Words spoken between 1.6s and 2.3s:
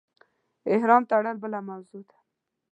موضوع ده.